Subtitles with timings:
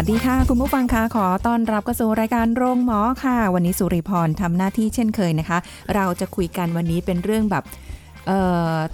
[0.00, 5.58] วัสดีค่ะ คุณผู้ฟังคะขอต้อนรับเข้าสู่รายการโรงหมอค่ะ วันนี้สุริพรทำหน้าที่เช่นเคยนะคะ
[5.94, 7.64] เราจะคุยกันวันนี้เป็นเรื่องแบบ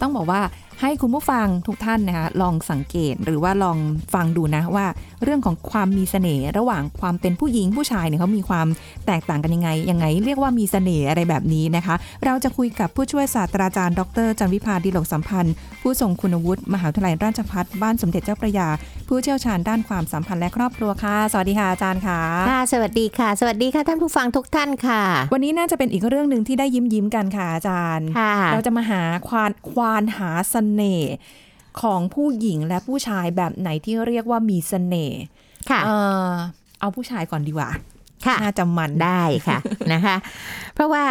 [0.01, 0.41] ต้องบอกว่า
[0.81, 3.79] ให้คุณผู้ฟังทุกท่านนะคะลองสังเกตหรือว่าลอง
[4.15, 4.87] ฟังดูนะว่า
[5.25, 8.67] เรื่องของความมีเสน่ห์ระหว่างความเป็นผู้หญิงผู้ชายเนี่ยเขามีความ
[9.07, 18.69] แตกต่างกันยังไงยังไง เรียกว่ามีเสน่ห์อะไรแบบนี้นะคะ เราจะคุยกับผู้ช่วยศาสตราจารย์ ดรจันวิพาดีหลกสัมพันธ์ ผู้ทรงคุณวุฒิมหาวิทยาลัยราชภัฏบ้านสมเด็จเจ้าพระยา
[19.09, 31.13] ผู้เชี่ยวชาญด้านความสัมพันธ์และครอบครัวค่ะสวัสดีค่ะอาจารย์ค่ะค่ะ สวัสดีค่ะ สวัสดีค่ะท่านผู้ฟังทุกท่านค่ะ วันนี้น่าจะเป็นอีกเรื่องหนึ่งที่ได้ยิ้มยิ้มๆกันค่ะอาจารย์ค่ะเราจะมาหาควานควานหาเสน่ห์
[31.83, 35.21] ของผู้หญิงและผู้ชายแบบไหนที่เรียกว่ามีเสน่ห์
[35.71, 35.91] ค่ะเอ
[36.27, 36.29] อ
[36.81, 37.71] เอาผู้ชายก่อนดีกว่า
[38.27, 39.59] ค่ะน่าจะมันได้ค่ะ
[39.93, 40.17] นะคะ
[40.75, 41.05] เพราะว่า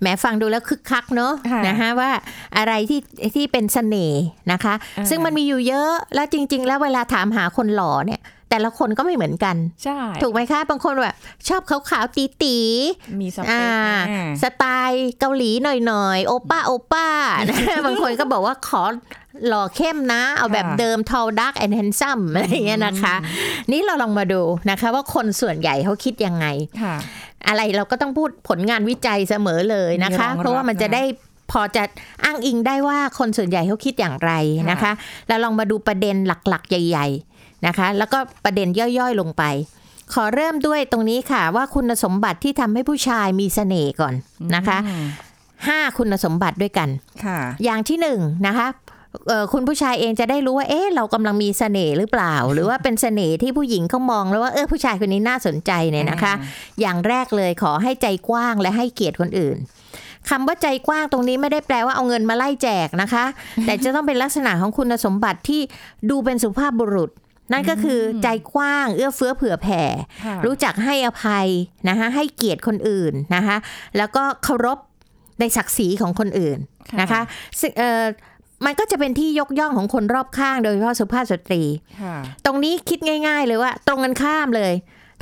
[0.00, 2.10] แหมฟังดูแล้วคึกคักเนอะค่ะนะคะว่า
[2.56, 3.00] อะไรที่
[3.34, 4.22] ที่เป็นเสน่ห์
[4.52, 11.16] นะคะอ่าซึ่งมันมีอยู่เยอะแล้วจริง ๆ แล้วเวลาถามหาคนหล่อเนี่ย แต่ละคนก็ไม่เหมือนกัน ใช่ ถูกไหมคะบางคนแบบ
[11.48, 15.50] ชอบขาวๆตีตีๆมีสเปอ่าคอ่าสไตล์เกาหลี
[15.86, 17.08] หน่อยๆ โอป้าโอป้า
[17.48, 18.82] นะบางคนก็บอกว่าขอ
[19.46, 23.14] หล่อเข้มนะ เอาแบบค่ะเดิม tall dark and handsome อะไรอย่างเงี้ยนะคะ
[23.72, 26.46] นี่เราลองมาดูนะคะว่าคนส่วนใหญ่เขาคิดยังไง
[26.82, 26.96] ค่ะ
[27.48, 31.02] อะไรเราก็ต้องพูดผลงานวิจัยเสมอเลยนะคะมีรองรับเพราะว่ามันจะนะได้
[31.52, 31.82] พอจะ
[32.24, 34.32] อ้างอิงได้ว่าคนส่วนใหญ่เขาคิดอย่างไร
[34.70, 34.92] นะคะ
[35.28, 37.35] เราลองมาดูประเด็นหลักๆ ใหญ่ ๆ
[37.66, 39.42] นะคะ แล้วก็ประเด็นย่อยๆลงไป
[40.14, 44.14] ขอเริ่มด้วยตรงนี้ค่ะ ว่าคุณสมบัติที่ทำให้ผู้ชายมีเสน่ห์ก่อน
[44.56, 45.06] นะคะอืม
[45.66, 46.88] ห้าคุณสมบัติด้วยกัน
[47.24, 48.66] ค่ะ อย่างที่หนึ่งนะคะ
[49.28, 56.32] เอ่อคุณผู้ชายเองจะได้รู้ว่า เอ๊ะ เรากำลังมีเสน่ห์หรือเปล่า หรือว่าเป็นเสน่ห์ที่ผู้หญิงเขามองแล้วว่า เออ ผู้ชายคนนี้น่าสนใจเนี่ยนะคะ
[56.80, 59.56] อย่างแรกเลยขอให้ใจกว้างและให้เกียรติคนอื่น
[60.30, 63.24] คำว่าใจกว้างตรงนี้ไม่ได้แปลว่าเอาเงินมาไล่แจกนะคะ
[63.66, 65.60] แต่จะต้องเป็นลักษณะของคุณสมบัติที่
[66.10, 67.10] ดูเป็นสุภาพบุรุษ
[67.52, 69.82] นั่นก็คือใจกว้างเอื้อเฟื้อเผื่อแผ่
[70.24, 71.48] ค่ะรู้จักให้อภัย
[71.88, 73.56] นะคะให้เกียรติคนอื่นนะคะ
[73.96, 74.78] แล้วก็เคารพ
[75.40, 76.58] ในศักดิ์ศรีของคนอื่น
[77.00, 77.20] นะคะ
[77.60, 78.02] ซึ่งเอ่อ
[78.64, 81.62] มันก็จะเป็นที่ยกย่องของคนรอบข้างโดยเฉพาะสุภาพสตรี
[82.02, 84.72] ค่ะตรงนี้คิดง่าย ๆ เลยว่า ตรงกันข้ามเลย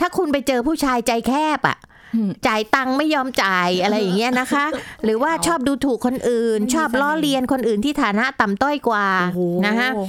[0.01, 1.79] ถ้าคุณไปเจอผู้ชายใจแคบอะ่ะ
[2.15, 4.65] อืมจ่ายตังค์ไม่ยอมจ่ายอะไรอย่างเงี้ยนะคะ
[5.05, 10.05] หรือว่าชอบดูถูกคนอื่นไม่มีชอบล้อเสน่ห์เลียนคนอื่นที่ฐานะต่ำต้อยกว่าโอ้โหนะคะไม่ไหว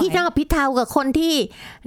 [0.00, 1.34] พี่นอกพี่เทากับคนที่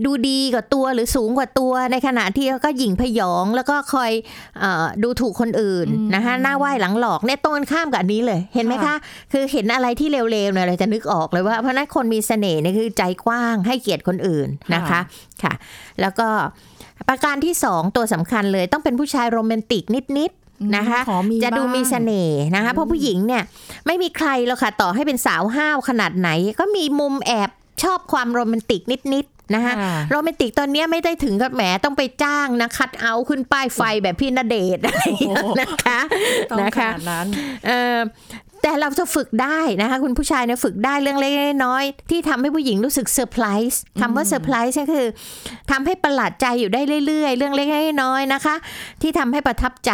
[0.06, 4.12] ดูดีกว่าตัวหรือสูงกว่าตัวในขณะที่เขาก็หยิ่งพยองแล้วก็คอย
[4.60, 8.96] เออดูถูกคนอื่นอืมนะคะหน้าไหว้หลังหลอกเนี่ยตรงกันข้ามกับอันนี้เลยเห็นไหมคะค่ะ
[9.32, 15.00] คือเห็นอะไรที่เร็วๆเนี่ยเราจะนึกออกเลยว่าเพราะฉะนั้นคนมีเสน่ห์เนี่ยคือใจกว้างให้เกียรติคนอื่นนะคะ
[15.44, 15.54] ค่ะ
[16.02, 16.28] แล้วก็
[17.10, 19.84] ประการที่สองตัวสำคัญเลยต้องเป็นผู้ชายโรแมนติก
[20.20, 23.44] นิดๆนะคะขอมีจะดูบ้างมีเสน่ห์นะคะเพราะผู้หญิงเนี่ย
[23.86, 26.30] ไม่มีใครหรอกค่ะต่อให้เป็นสาวห้าวขนาดไหน
[26.60, 27.50] ก็มีมุมแอบ
[27.84, 28.82] ชอบความโรแมนติก
[29.14, 36.00] นิดๆนะคะค่ะโรแมนติกตอนเนี้ยไม่ได้ถึงกับแหมต้องไปจ้างนะ cutout ขึ้นป้ายไฟแบบพี่ณเดชน์อะไรอย่างเงี้ยนะคะ
[36.52, 37.28] ต้องขนาดนั้นนะคะ
[37.66, 38.00] เอ่อ
[38.62, 45.08] แต่เราจะฝึกได้นะคะ คุณผู้ชายเนี่ยฝึกได้เรื่องเล็กๆน้อยๆที่ทำให้ผู้หญิงรู้สึกเซอร์ไพรส์คำว่าเซอร์ไพรส์ก็คือ
[45.72, 48.56] ทำให้ประหลาดใจอยู่ได้เรื่อย ๆ เรื่องเล็กๆน้อยๆนะคะ
[49.02, 49.92] ที่ทำให้ประทับใจ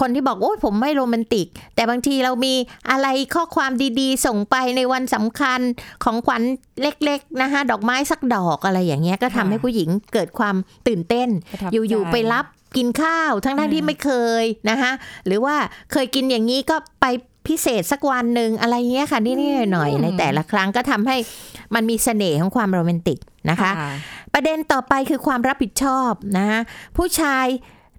[0.00, 2.54] คนที่บอกโอ้ยผมไม่โรแมนติก แต่บางทีเรามี
[2.90, 3.70] อะไรข้อความ
[4.00, 5.60] ดีๆ ส่งไปในวันสำคัญ
[6.04, 6.42] ของขวัญ
[6.82, 10.56] เล็ก ๆนะคะดอกไม้สักดอกอะไรอย่างเงี้ยก็ทำให้ผู้หญิงเกิดความ
[10.88, 12.46] ตื่นเต้นประทับอยู่ใจๆไปรับ
[12.76, 14.10] กินข้าวทั้งๆที่ไม่เค
[14.42, 14.92] ยนะคะ
[15.26, 15.56] หรือว่า
[15.92, 17.06] เคยกินอย่างนี้ก็ไป
[17.46, 21.16] พิเศษสักวันหนึ่งอะไรเงี้ยค่ะนิดๆหน่อยๆในแต่ละครั้งก็ทำให้
[21.74, 23.18] มันมีเสน่ห์ของความโรแมนติก
[23.50, 23.70] นะคะ
[24.34, 26.60] ประเด็นต่อไปคือความรับผิดชอบนะคะ
[26.96, 27.46] ผู้ชาย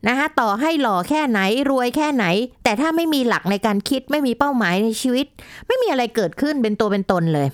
[0.08, 2.26] นะคะต่อให้หล่อแค่ไหนรวยแค่ไหน
[2.64, 5.26] แต่ถ้าไม่มีหลักในการคิดไม่มีเป้าหมายในชีวิต
[5.68, 7.48] ไม่มีอะไรเกิดขึ้นเป็นตัวเป็นตนเลย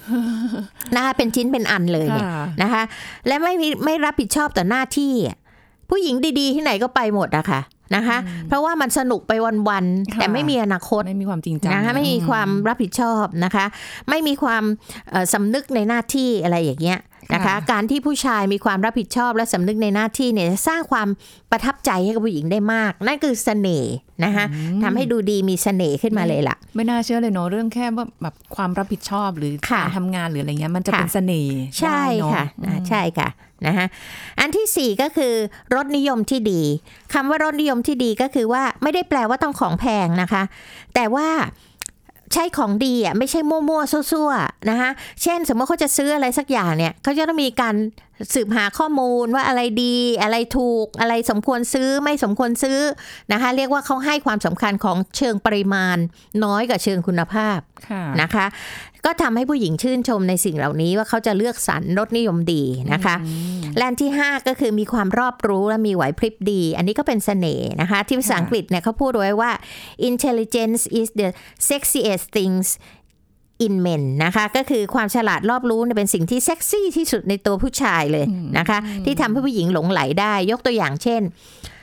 [0.95, 2.83] นะคะเป็นชิ้นเป็นอันเลยเนี่ยค่ะนะคะ
[3.27, 5.37] และไม่มีไม่รับผิดชอบต่อหน้าที่อะ
[5.89, 7.61] ผู้หญิงดีๆ ที่ไหนก็ไปหมดอะค่ะ
[7.95, 9.31] นะคะ เพราะว่ามันสนุกไป
[9.69, 13.65] วันๆค่ะแต่ไม่มีอนาคตไม่มีความจริงจังนะคะไม่มีความรับผิดชอบนะคะ
[14.09, 14.63] ไม่มีความ
[15.09, 16.99] เอ่อสำนึกในหน้าที่อะไรอย่างเงี้ย
[17.33, 21.07] นะคะค่ะการที่ผู้ชายมีความรับผิดชอบและสำนึกในหน้าที่เนี่ยจะสร้างความ
[21.51, 23.93] ประทับใจให้กับผู้หญิงได้มาก นั่นคือเสน่ห์
[24.23, 24.45] นะคะ
[24.83, 33.29] ทำให้ดูดีมีเสน่ห์ขึ้นมาเลยล่ะ ไม่น่าเชื่อเลยเนาะเรื่องแค่ว่าแบบความรับผิดชอบหรือค่ะการทำงานหรืออะไรเงี้ยมันจะค่ะเป็นเสน่ห์ใช่ได้เนอค่ะอ่าใช่ค่ะ
[33.65, 33.85] นะคะ
[34.39, 35.33] อันที่สี่ก็คือ
[35.75, 36.61] รสนิยมที่ดี
[37.13, 40.43] คำว่ารสนิยมที่ดีก็คือว่าไม่ได้แปลว่าต้องของแพงนะคะ
[40.95, 41.27] แต่ว่า
[42.33, 44.89] ใช้ของดีอะไม่ใช่มั่วๆซั่วๆนะคะ
[45.23, 47.75] เช่นสมมติเขาจะซื้ออะไรสักอย่างเนี่ยเขาจะต้องมีการ
[48.33, 52.79] สืบหาข้อมูลว่าอะไรดี อะไรถูก อะไรสมควรซื้อไม่สมควรซื้อ
[53.31, 55.97] นะคะเรียกว่าเขาให้ความสำคัญของเชิงปริมาณ
[56.43, 57.59] น้อยกว่าเชิงคุณภาพ
[57.89, 58.45] ค่ะนะคะ
[59.05, 62.63] ก็ทำให้ผู้หญิงชื่นชมในสิ่งเหล่านี้ว่าเขาจะเลือกสรรรสนิยมดี
[62.93, 63.15] นะคะ
[63.77, 69.51] และอันที่ 5 ก็คือมีความรอบรู้และมีไหวพริบดี อันนี้ก็เป็นเสน่ห์นะคะ ที่ภาษาอังกฤษเนี่ยเขาพูดไว้ว่า
[70.09, 71.29] intelligence is the
[71.69, 72.67] sexiest things
[73.65, 78.25] in men นะคะก็คือความฉลาดรอบรู้เนี่ยเป็นสิ่งที่เซ็กซี่ที่สุดในตัวผู้ชายเลย
[78.57, 81.21] นะคะ ที่ทำให้ผู้หญิงหลงไหลได้ ยกตัวอย่างเช่น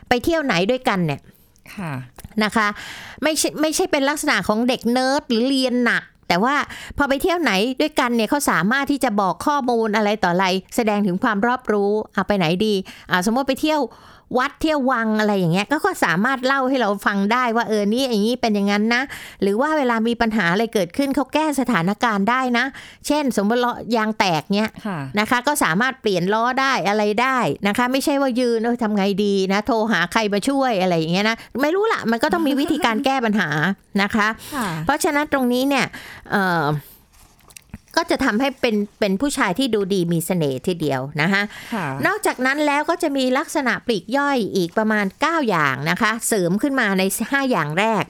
[0.09, 1.21] ไปเที่ยวไหนด้วยกันเนี่ย
[1.75, 1.93] ค่ะ
[2.45, 2.69] นะคะ
[3.23, 6.55] ไม่ใช่ไม่ใช่เป็นลักษณะของเด็กเนิร์ดหรือเรียนหนัก แต่ว่า
[6.97, 10.47] พอไปเที่ยวไหนด้วยกันเนี่ยเขาสามารถที่จะบอกข้อมูลอะไรต่ออะไร
[10.77, 12.75] แสดงถึงความรอบรู้เอาไปไหนดี
[13.11, 13.81] อ่าสมมติไปเที่ยว
[14.39, 19.03] วัดเที่ยววังอะไรอย่างเงี้ยก็ก็สามารถเล่าให้เราฟังได้ว่าเออนี่อย่างนี้เป็นอย่างนั้นนะ
[19.43, 22.65] หรือว่าเวลามีปัญหาอะไรเกิดขึ้นเขาแก้สถานการณ์ได้นะ
[23.07, 27.39] เช่น สมมติล้อยางแตกเนี้ยค่ะนะคะ ก็สามารถเปลี่ยนล้อได้อะไรได้
[27.69, 33.49] นะคะ ไม่ใช่ว่ายืนเออทำไงดีนะ โทรหาใครมาช่วยอะไรอย่างเงี้ยนะไม่รู้ละมันก็ต้องมีวิธีการแก้ปัญหา
[34.03, 35.87] นะคะค่ะเพราะฉะนั้นตรงนี้เนี่ย
[36.31, 36.65] เอ่อ
[37.97, 41.43] ก็จะทำให้เป็นเป็นผู้ชายที่ดูดีมีเสน่ห์ทีเดียวนะคะ
[41.75, 48.05] ค่ะนอกจากนั้นแล้วก็จะมีลักษณะปลีกย่อยอีกประมาณ 9 อย่างนะคะ เสริมขึ้นมาใน 5 อย่างแรก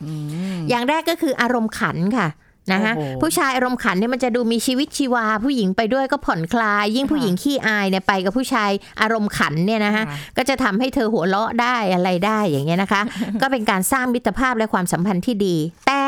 [0.71, 2.29] อย่างแรกก็คืออารมณ์ขันค่ะ
[2.73, 13.03] นะคะโอ้โหผู้ชายอารมณ์ขันเนี่ยมันจะดูมีชีวิตชีวา ผู้หญิงไปด้วยก็ผ่อนคลาย ยิ่งผู้หญิงขี้อายเนี่ยไปกับผู้ชายอารมณ์ขันเนี่ยนะคะค่ะก็จะทำให้เธอหัวเราะได้อะไรได้อย่างเงี้ยนะคะ
[13.41, 15.57] ก็เป็นการสร้างมิตรภาพและความสัมพันธ์ที่ดี
[15.87, 16.06] แต่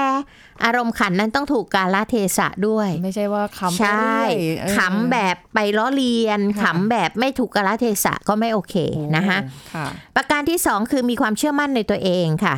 [0.64, 8.74] อารมณ์ขันนั้นต้องถูกกาลเทศะด้วย ไม่ใช่ว่าคำใช่ไปเรื่อยเออขำแบบไปล้อเลียนค่ะขำแบบไม่ถูกกาลเทศะก็ไม่โอเค
[9.16, 9.38] นะคะ
[9.74, 12.54] ค่ะประการที่สองคือมีความเชื่อมั่นในตัวเองค่ะ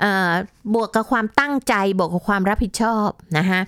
[0.00, 0.30] เอ่อ
[0.74, 3.08] บวกกับความตั้งใจบวกกับความรับผิดชอบ
[3.38, 3.60] นะคะ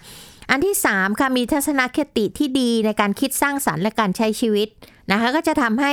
[0.51, 4.69] อันที่สามค่ะมีทัศนคติที่ดีในการคิดสร้างสรรค์และการใช้ชีวิต
[5.13, 5.93] นะคะก็จะทำให้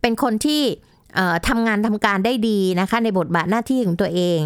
[0.00, 0.90] เป็นคนที่เอ่อ
[1.48, 4.38] ทำงานทำการได้ดีนะคะ ในบทบาทหน้าที่ของตัวเอง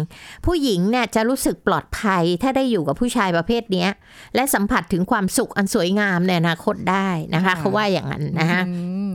[0.45, 3.89] ผู้หญิงเนี่ยจะรู้สึกปลอดภัยถ้าได้อยู่กับผู้ชายประเภทเนี้ย
[4.35, 8.75] และสัมผัสถึงความสุขอันสวยงามในอนาคตได้นะคะค่ะเขาว่าอย่างนั้นนะคะอื
[9.11, 9.13] ม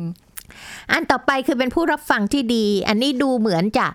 [0.93, 3.89] อันต่อไปคือเป็นผู้รับฟังที่ดี อันนี้ดูเหมือนจะ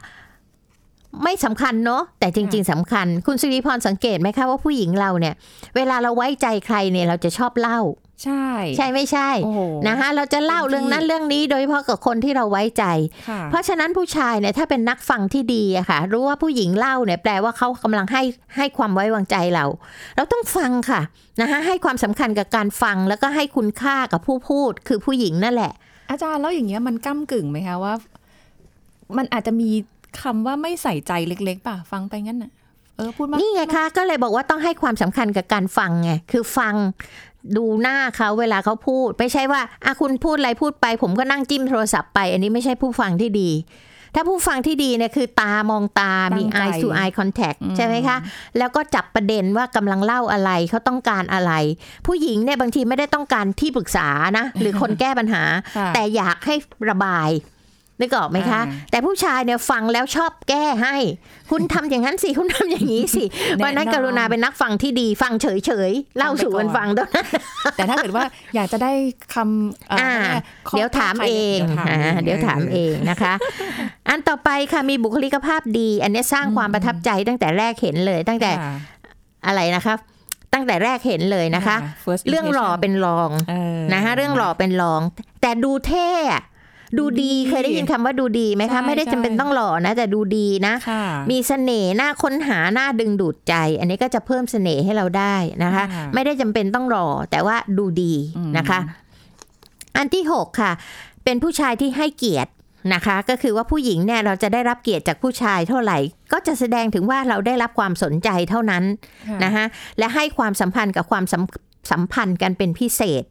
[1.24, 5.34] ไม่สำคัญเนาะแต่จริง ๆสำคัญ คุณสิริพรสังเกตไหมคะว่าผู้หญิงเราเนี่ย
[5.76, 7.80] เวลาเราไว้ใจใครเนี่ยเราจะชอบเล่า
[8.24, 8.48] ใช่
[8.78, 12.84] ใช่ไม่ใช่โอ้โหนะคะเราจะเล่าเต็มที่เรื่องนั้นเรื่องนี้โดยเฉพาะกับคนที่เราไว้ใจ
[13.30, 18.24] ค่ะเพราะฉะนั้นผู้ชายเนี่ยถ้าเป็นนักฟังที่ดีอะค่ะ รู้ว่าผู้หญิงเล่าเนี่ยแปลว่าเขากำลังให้
[18.56, 19.66] ให้ความไว้วางใจเรา
[20.16, 21.02] เราต้องฟังค่ะ
[21.42, 25.74] นะคะให้ความสำคัญกับการฟังแล้วก็ให้คุณค่ากับผู้พูดคือผู้หญิงนั่นแหละ
[26.12, 27.94] อาจารย์แล้วอย่างเงี้ยมันก้ากึ่งไหมคะว่า
[29.18, 29.70] มันอาจจะมี
[30.22, 32.52] คำว่าไม่ใส่ใจเล็ก ๆ ป่ะฟังไปงั้นน่ะ
[32.98, 36.76] เออพูดมานี่ไงคะก็เลยบอกว่าต้องให้ความสำคัญกับการฟังไงคือฟัง
[37.58, 43.52] ดูหน้าเขาเวลาเขาพูด ไม่ใช่ว่าอะคุณพูดอะไรพูดไป ผมก็นั่งจิ้มโทรศัพท์ไป อันนี้ไม่ใช่ผู้ฟังที่ดี
[44.16, 48.18] ถ้าผู้ฟังที่ดีเนี่ยคือตามองตา มีตั้งใจ eye to eye contact อืมใช่ไหมคะ
[48.58, 51.52] แล้วก็จับประเด็นว่ากำลังเล่าอะไรเขาต้องการอะไร
[52.08, 54.08] ผู้หญิงเนี่ยบางทีไม่ได้ต้องการที่ปรึกษา
[54.38, 55.44] นะ หรือคนแก้ปัญหา
[55.78, 56.56] ค่ะแต่อยากให้
[56.90, 57.30] ระบาย
[58.02, 60.96] นึกออกไหมคะอ่าแต่ผู้ชายเนี่ยฟังแล้วชอบแก้ให้
[61.52, 63.24] คุณทำอย่างนั้นสิคุณทำอย่างนี้สิ
[63.56, 67.10] เพราะฉะนั้นแนะนำกรุณาเป็นนักฟังที่ดี ฟังเฉยๆเล่าสู่กันฟังด้วย
[67.76, 68.24] แต่ถ้าเกิดว่า
[68.56, 68.92] อยากจะได้
[69.34, 70.12] คำเอ่ออ่า
[70.70, 73.34] ข้อเดี๋ยวถามเองเดี๋ยวถามอ่าเดี๋ยวถามเองนะคะ
[74.10, 78.74] อันต่อไปค่ะมีบุคลิกภาพดี อันนี้สร้างความประทับใจตั้งแต่แรกเห็นเลยตั้งแต่ค่ะ
[79.48, 79.96] อะไรนะคะ
[80.54, 81.76] ตั้งแต่แรกเห็นเลยนะคะ
[82.06, 85.02] First เรื่องหล่อ impression เป็นรองเออนะคะเรื่องหล่อเป็นรอง
[85.42, 86.44] แต่ดูเท่อะ
[86.98, 98.80] ดูดีดูดีเคยได้ยินคำว่าดูดีไหมใช่คะไม่ได้จำเป็นใช่ต้องหล่อนะ แต่ดูดีนะค่ะมีเสน่ห์น่าค้นหาน่าดึงดูดใจ อันนี้ก็จะเพิ่มเสน่ห์ให้เราได้นะคะค่ะไม่ได้จำเป็นต้องรอแต่ว่าดูดีอืมนะคะ
[99.98, 100.72] อันที่หกค่ะ
[101.24, 102.52] เป็นผู้ชายที่ให้เกียรติ
[102.94, 105.98] นะคะ ก็คือว่าผู้หญิงเนี่ยเราจะได้รับเกียรติจากผู้ชายเท่าไหร่
[106.34, 108.84] ก็จะแสดงถึงว่าเราได้รับความสนใจเท่านั้น
[109.28, 109.66] ค่ะนะคะ
[110.00, 111.44] และให้ความสัมพันธ์กับความสัม
[111.92, 113.24] สัมพันธ์กันเป็นพิเศษ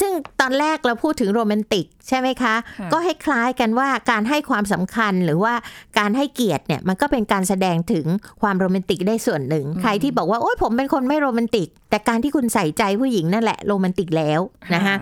[0.00, 5.54] ซึ่งตอนแรกเราพูดถึงโรแมนติกใช่ไหมคะค่ะก็ให้คล้ายกันว่าการให้ความสำคัญหรือว่า
[5.98, 8.06] การให้เกียรติเนี่ยมันก็เป็นการแสดงถึง
[8.42, 14.40] ความโรแมนติกได้ส่วนหนึ่ง ใครที่บอกว่า โอ๊ยผมเป็นคนไม่โรแมนติก แต่การที่คุณใส่ใจผู้หญิงนั่นแหละโรแมนติกแล้ว
[14.74, 14.96] นะคะ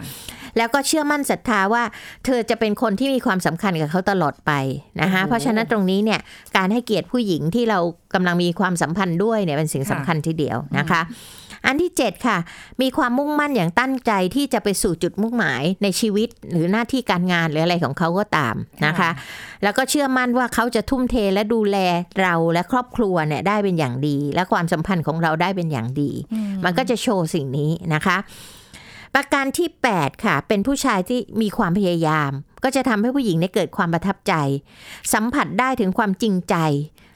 [0.58, 1.82] แล้วก็เชื่อมั่นศรัทธาว่า
[2.24, 4.52] เธอจะเป็นคนที่มีความสำคัญกับเขาตลอดไป
[5.00, 6.20] นะคะโอ้โหเพราะฉะนั้นตรงนี้เนี่ย
[6.56, 7.78] การให้เกียรติผู้หญิงที่เรา
[8.14, 11.00] กำลังมีความสัมพันธ์ด้วยเนี่ยเป็นสิ่งสำคัญทีเดียวนะคะ
[11.66, 12.38] อันที่ 7 ค่ะ
[12.82, 18.54] มีความมุ่งมั่นอย่างตั้งใจที่จะไปสู่จุดมุ่งหมายในชีวิตหรือหน้าที่การงานหรืออะไรของเขาก็ตาม
[18.86, 19.10] นะคะค่ะ
[19.62, 21.76] แล้วก็เชื่อมั่นว่าเขาจะทุ่มเทและดูแล
[22.20, 26.10] เราและครอบครัวเนี่ยได้เป็นอย่างดี และความสัมพันธ์ของเราได้เป็นอย่างดี
[26.64, 28.16] มันก็จะโชว์สิ่งนี้นะคะ
[29.14, 29.68] ประการที่
[29.98, 32.30] 8 ค่ะ เป็นผู้ชายที่มีความพยายาม
[32.64, 34.34] ก็จะทำให้ผู้หญิงเนี่ยเกิดความประทับใจ
[35.12, 36.56] สัมผัสได้ถึงความจริงใจ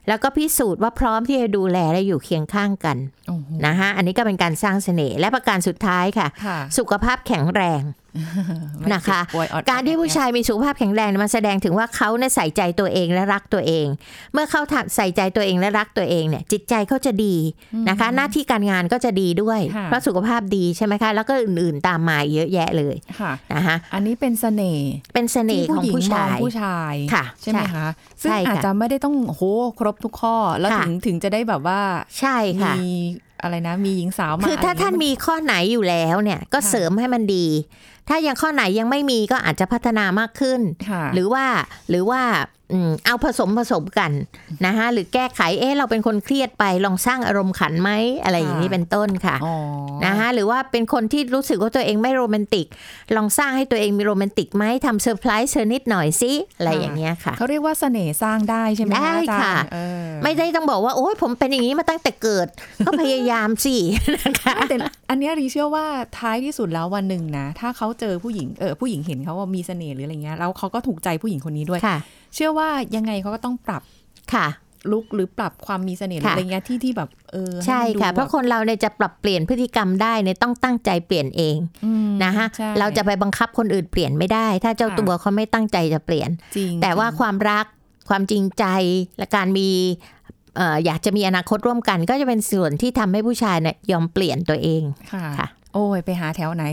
[0.09, 2.97] แล้วก็พิสูจน์ว่าพร้อมที่จะดูแลและอยู่เคียงข้างกัน
[3.27, 7.98] โอ้โหนะคะอันนี้ก็เป็นการสร้างเสน่ห์และประการสุดท้ายค่ะค่ะสุขภาพแข็งแรงไม่
[8.93, 13.85] นะคะเจ็บป่วยออดการที่ผู้ชายมีสุขภาพแข็งแรงเนี่ยมันแสดงถึงว่าเขาเนี่ยใส่ใจตัวเองและรักตัวเอง
[14.33, 14.61] เมื่อเขา
[14.95, 17.35] ใส่ใจตัวเองและรักตัวเองเนี่ย จิตใจเขาจะดี
[17.89, 27.87] นะคะ หน้าที่การงานก็จะดีด้วยค่ะเพราะสุขภาพดีใช่ไหมคะ แล้วก็อื่นๆตามมาเยอะแยะเลยค่ะนะคะอันนี้เป็นเสน่ห์เป็นเสน่ห์ที่ของผู้หญิงผู้มอชางยผู้ชายค่ะใช่ไหมใช่คะ
[28.21, 29.41] ซึ่งใช่ค่ะอาจจะไม่ได้ต้องโห
[29.79, 31.81] ครบทุกข้อแล้วค่ะถึงถึงจะได้แบบว่า
[32.19, 32.89] ใช่ค่ะมี
[33.43, 37.45] อะไรนะมีหญิงสาวมาคือถ้าท่านมีข้อไหนอยู่แล้วเนี่ยก็เสริมให้มันดี
[38.09, 41.45] ถ้ายังข้อไหนยังไม่มีก็อาจจะพัฒนามากขึ้นค่ะหรือว่า
[41.89, 42.21] หรือว่า
[42.73, 44.11] อืมเอาผสมผสมกัน
[44.65, 47.91] นะคะหรือแก้ไขเอ๊ะเราเป็นคนเครียดไปลองสร้างอารมณ์ขันไหม
[48.23, 49.55] อะไรอย่างนี้ค่ะเป็นต้นค่ะอ๋อ
[50.05, 52.65] นะคะหรือว่าเป็นคนที่รู้สึกว่าตัวเองไม่โรแมนติก
[53.15, 62.47] ลองสร้างให้ตัวเองมีโรแมนติกไหมทำเซอร์ไพรส์เธอนิดหน่อยสิอะไรอย่างเงี้ยค่ะเขาเรียกว่าเสน่ห์สร้างได้ใช่ไหมได้อาจารย์ค่ะเออไม่ได้ต้องบอกว่าโอ้ยผมเป็นอย่างนี้มาตั้งแต่เกิด
[62.85, 63.75] ก็พยายามสิ
[64.15, 64.75] นะคะแต่
[65.09, 65.85] อันเนี้ยรีเชื่อว่า
[66.19, 71.97] ท้ายที่สุดแล้ววันหนึ่งนะ ถ้าเขาเจอผู้หญิงเออผู้หญิงเห็นเขาว่ามีเสน่ห์หรืออะไรเงี้ยแล้วเขาก็ถูกใจผู้หญิงคนนี้ด้วยค่ะ
[72.35, 73.81] เชื่อว่ายังไงเขาก็ต้องปรับ
[74.33, 74.47] ค่ะ
[74.91, 87.65] ลุกหรือปรับความมีเสน่ห์หรือค่ะอะไรเงี้ยที่ที่แบบเออใช่ห้มันดูค่ะ เพราะคนเราเนี่ยจะปรับเปลี่ยนพฤติกรรมได้เนี่ยต้องตั้งใจเปลี่ยนเองอืมนะคะใช่เราจะไปบังคับคนอื่นเปลี่ยนไม่ได้ ถ้าเจ้าค่ะตัวเขาไม่ตั้งใจจะเปลี่ยนจริงแต่ว่าความรัก
[88.09, 88.65] ความจริงใจ
[89.17, 89.69] และการมี
[90.55, 94.81] เอ่ออยากจะมีอนาคตร่วมกัน ก็จะเป็นส่วนที่ทำให้ผู้ชายเนี่ยยอมเปลี่ยนตัวเอง
[95.13, 96.63] ค่ะค่ะ โอ้ยไปหาแถวไหน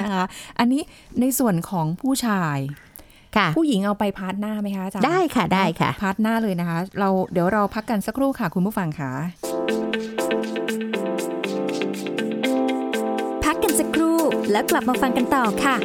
[0.00, 0.24] นะคะ
[0.58, 0.82] อันนี้
[1.20, 2.58] ในส่วนของผู้ชาย
[3.36, 9.12] ค่ะผู้หญิงเอาไป part หน้าไหมคะอาจารย์ได้ค่ะได้ค่ะ part หน้าเลยนะคะ เราเดี๋ยวเราพักกันสักครู่ค่ะ คุณผู้ฟังค่ะ
[13.44, 14.18] พักกันสักครู่
[14.50, 15.76] แล้วกลับมาฟังกันต่อค่ะ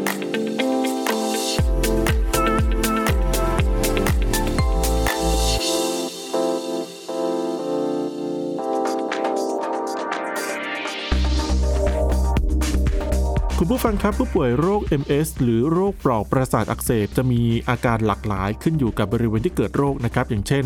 [13.60, 20.66] คุณผู้ฟังครับผู้ป่วยโรค MS หรือโรคปลอกประสาทอักเสบจะมีอาการหลากหลายขึ้นอยู่กับบริเวณที่เกิดโรคนะครับ อย่างเช่น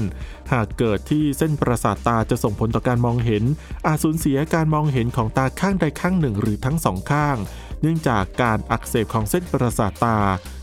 [0.51, 3.43] หากเกิดที่เส้นประสาทตาจะส่งผลต่อการมองเห็น
[3.87, 7.37] อาจสูญเสียการมองเห็นของตาข้างใดข้างหนึ่งหรือทั้งสองข้าง
[7.81, 10.17] เนื่องจากการอักเสบของเส้นประสาทตา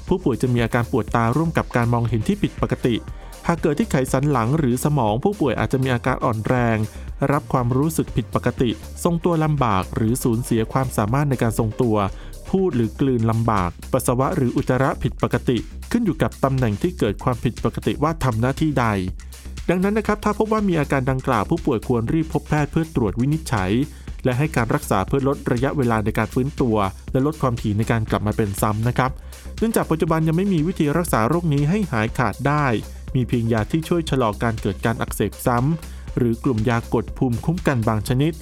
[0.09, 2.95] ผู้ป่วยจะมีอาการปวดตาร่วมกับการมองเห็นที่ผิดปกติ
[3.51, 6.77] หากเกิดที่ไขสันหลังหรือสมองผู้ป่วยอาจจะมีอาการอ่อนแรง
[7.33, 8.71] รับความรู้สึกผิดปกติ
[9.05, 11.97] ทรงตัวลำบากหรือสูญเสียความสามารถในการทรงตัว
[12.51, 15.59] พูดหรือกลืนลำบาก ปัสสาวะหรืออุจจาระผิดปกติ
[15.91, 18.87] ขึ้นอยู่กับตำแหน่งที่เกิดความผิดปกติว่าทำหน้าที่ใด
[19.69, 23.73] ดังนั้นนะครับถ้าพบว่ามีอาการดังกล่าวผู้ป่วยควรรีบพบแพทย์เพื่อตรวจวินิจฉัย
[24.25, 26.77] และให้การรักษาเพื่อลดระยะเวลาในการฟื้นตัว
[27.13, 29.11] และลดความถี่ในการกลับมาเป็นซ้ำนะครับ
[29.59, 32.67] เนื่องจากปัจจุบันยังไม่มีวิธีรักษาโรคนี้ให้หายขาดได้
[33.15, 38.33] มีเพียงยาที่ช่วยชะลอการเกิดการอักเสบซ้ำ หรือกลุ่มยากดภูมิคุ้มกันบางชนิด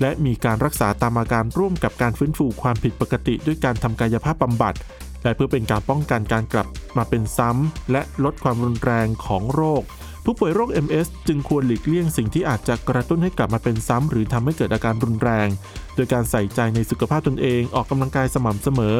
[0.00, 4.74] และมีการรักษาตามอาการร่วมกับการฟื้นฟูความผิดปกติด้วยการทำกายภาพบำบัด
[5.22, 6.66] และเพื่อเป็นการป้องกันการกลับ
[6.96, 9.82] มาเป็นซ้ำ และลดความรุนแรงของโรค
[10.24, 15.48] ผู้ป่วยโรค MS จึงควรหลีกเลี่ยงสิ่งที่อาจจะกระตุ้นให้กลับมาเป็นซ้ำ หรือทำให้เกิดอาการรุนแรง
[15.94, 18.96] โดยการใส่ใจในสุขภาพตนเอง ออกกำลังกายสม่ำเสมอ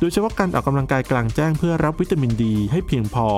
[0.00, 3.28] โดยเฉพาะการออกกำลังกายกลางแจ้งเพื่อรับวิตามินดีให้เพียงพอ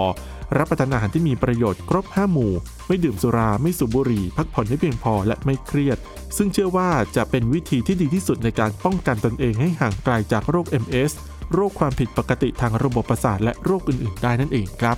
[0.56, 2.52] รับประทานอาหารที่มีประโยชน์ครบ 5 หมู่
[2.86, 5.98] ไม่ดื่มสุรา ไม่สูบบุหรี่ พักผ่อนให้เพียงพอและไม่เครียด
[6.36, 11.12] ซึ่งเชื่อว่าจะเป็นวิธีที่ดีที่สุดในการป้องกันตนเองให้ห่างไกลจากโรค MS
[11.52, 14.96] โรคความผิดปกติทางระบบประสาทและโรคอื่น ๆ ได้นั่นเองครับ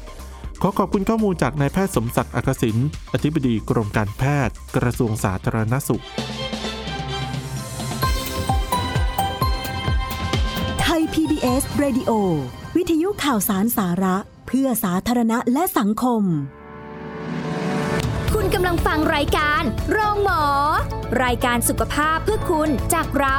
[0.62, 2.76] ขอขอบคุณข้อมูลจากนายแพทย์สมศักดิ์อักษิน
[3.12, 6.02] อธิบดีกรมการแพทย์ กระทรวงสาธารณสุข
[10.80, 12.10] ไทย PBS Radio
[12.76, 14.16] วิทยุข่าวสารสาระ
[14.58, 16.22] พื่อสาธารณะและสังคม
[18.34, 20.44] คุณกำลังฟังรายการ โรงหมอ
[21.24, 23.38] รายการสุขภาพเพื่อคุณจากเรา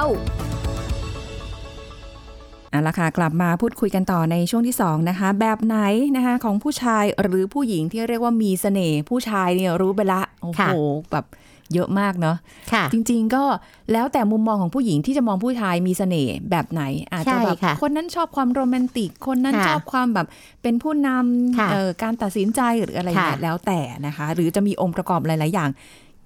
[2.69, 5.77] เอาละค่ะกลับมาพูดคุยกันต่อในช่วงที่ 2 นะคะ แบบไหน
[6.15, 10.69] นะคะของผู้ชายหรือผู้หญิงที่เรียกว่ามีเสน่ห์ผู้ชายเนี่ยรู้ไปละโอ้โหค่ะ
[11.11, 11.25] แบบ
[11.73, 12.37] เยอะมากเนาะ
[12.73, 13.43] ค่ะจริง ๆ ก็
[13.91, 20.27] แล้วแต่มุมมองของผู้หญิงที่จะมองผู้ชายมีเสน่ห์แบบไหน อาจจะแบบใช่ค่ะคนนั้นชอบความโรแมนติก คนนั้นค่ะชอบความแบบ
[20.63, 21.09] เป็นผู้น
[21.57, 25.69] ค่ะำเอ่อการตัดสินใจหรืออะไรค่ะเนี่ยแล้วแต่นะคะ หรือจะมีองค์ประกอบหลาย ๆ อย่าง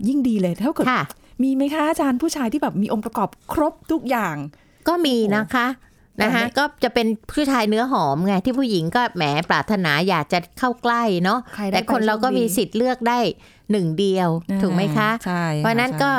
[0.08, 1.04] ยิ่งดีเลยถ้าเกิดค่ะ
[1.44, 4.36] มีไหมคะอาจารย์ผู้ชายที่แบบมีองค์ประกอบครบทุกอย่าง
[4.88, 5.68] ก็มีนะคะ
[6.22, 13.20] นะคะแต่ไม่ก็จะเป็นผู้ชายเนื้อหอมไงที่ผู้หญิงก็แหมปรารถนาอยากจะเข้าใกล้เนาะใครได้แต่คนไปเราก็โชคดีมีสิทธิ์เลือกได้
[13.72, 14.30] หนึ่งเดียว
[14.62, 16.12] ถูกไหมคะใช่เพราะฉะนั้นใช่ก็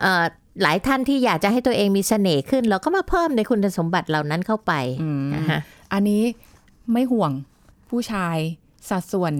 [0.00, 0.24] เอ่อ
[0.62, 5.58] หลายท่านที่อยากจะให้ตัวเองมีเสน่ห์ขึ้น เราก็มาเพิ่มในคุณสมบัติเหล่านั้นเข้าไปอืมนะคะ
[5.92, 6.22] อันนี้
[6.92, 7.32] ไม่ห่วง
[7.90, 8.36] ผู้ชาย
[8.88, 9.32] สัดส่วน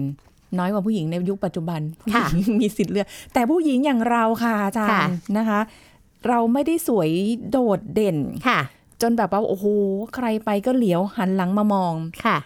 [0.57, 5.59] น้อยกว่าผู้หญิงในยุคปัจจุบันผู้หค่ะญิงมีสิทธิ์เลือก แต่ผู้หญิงอย่างเราค่ะอาจารค่ะย์นะคะ
[6.29, 7.09] เราไม่ได้สวย
[7.51, 8.59] โดดเด่นค่ะ
[9.01, 9.65] จนแบบว่าโอ้โห
[10.15, 11.93] ใครไปก็เหลียวหันหลังมามอง
[12.25, 12.37] ค่ะ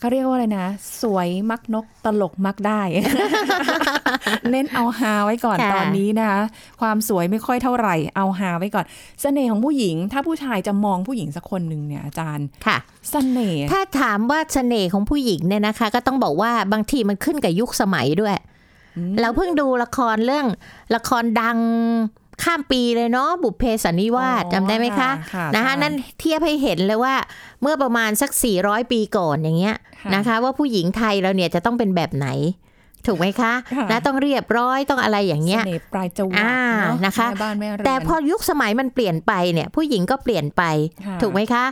[0.00, 0.66] เขาเรียกว่าอะไรนะ
[1.02, 2.82] สวยมักนกตลกมักได้
[4.50, 6.40] เน้นเอาฮาไว้ก่อนค่ะตอนนี้นะคะ
[6.80, 8.84] ความสวยไม่ค่อยเท่าไหร่ เอาฮาไว้ก่อน
[9.22, 12.78] เสน่ห์ของผู้หญิง ถ้าผู้ชายจะมองผู้หญิงสักคนหนึ่งเนี่ยอาจารย์ค่ะ
[13.10, 18.36] เสน่ห์ถ้าถามว่าเสน่ห์ของผู้หญิงเนี่ยนะคะ ก็ต้องบอกว่าบางทีมันขึ้นกับยุคสมัยด้วย
[19.20, 20.46] เราเพิ่งดูละครเรื่อง
[20.94, 21.58] ละครดัง
[22.42, 27.14] ข้ามปีเลยเนาะบุพเพสันนิวาสอ๋อจำได้ไหมคะค่ะนะคะใช่นั่นเทียบให้เห็นเลยว่า
[27.62, 28.30] เมื่อประมาณสัก
[28.60, 32.28] 400 ปีก่อนอย่างเงี้ยค่ะนะคะ ว่าผู้หญิงไทยเราเนี่ยจะต้องเป็นแบบไหน
[33.06, 40.62] ถูกไหมคะค่ะนะต้องเรียบร้อยต้องอะไรอย่างเงี้ยเสน่ห์ปลายจวักอ่าเนอะนะคะแม่บ้านแม่เรือนแต่พอยุคสมัยมันเปลี่ยนไปเนี่ยผู้หญิงก็เปลี่ยนไป
[41.06, 41.64] ค่ะถูกไหมคะ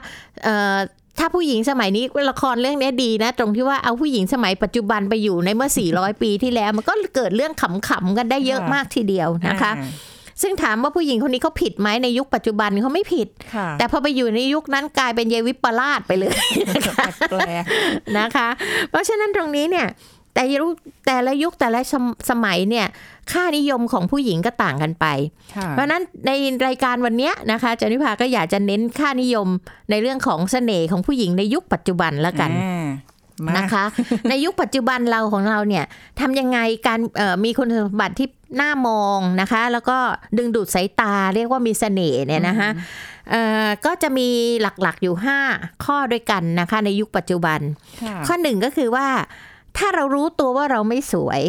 [0.44, 0.76] เอ่อ
[1.18, 16.37] ถ้าผู้หญิงสมัยนี้ละครเรื่องนี้ดีนะ ตรงที่ว่าเอาผู้หญิงสมัยปัจจุบันไปอยู่ในเมื่อ 400 ปีที่แล้ว มันก็เกิดเรื่องขำๆกันได้เยอะมากทีเดียวนะคะอ่า ซึ่งถามว่าผู้หญิงคนนี้เขาผิดไหมในยุคปัจจุบันเขาไม่ผิดค่ะแต่พอไปอยู่ในยุคนั้นกลายเป็นเยวิปลาสไปเลย
[17.31, 17.64] แปลก
[18.19, 18.49] นะคะ
[18.90, 19.87] เพราะฉะนั้นตรงนี้เนี่ย
[20.35, 20.73] แต่ยุค
[21.07, 22.87] แต่ละยุคแต่ละสมสมัยเนี่ย
[23.33, 25.07] ค่านิยมของผู้หญิงก็ต่างกันไป
[25.57, 26.31] ค่ะเพราะฉะนั้นใน
[26.66, 29.49] รายการวันเนี้ยนะคะจันวิภาก็อยากจะเน้นค่านิยม
[29.90, 33.15] ในเรื่องของเสน่ห์ของผู้หญิงในยุคปัจจุบันแล้วกันอ่ามา
[33.59, 33.85] นะคะ
[34.28, 35.85] ในยุคปัจจุบันเราของเราเนี่ย
[36.21, 38.28] ทำยังไงการเอ่อมีคุณสมบัติที่
[38.61, 39.99] น่ามองนะคะ แล้วก็
[40.38, 42.71] ดึงดูดสายตาเรียกว่ามีเสน่ห์เนี่ยนะคะ
[43.31, 44.28] เอ่อก็จะมี
[44.62, 45.14] หลักๆอยู่
[45.49, 47.61] 5 ข้อด้วยกันนะคะ ในยุคปัจจุบัน
[48.02, 49.09] ค่ะข้อหนึ่งก็คือว่า
[49.81, 51.43] ถ้าเรารู้ตัวว่าเราไม่สวย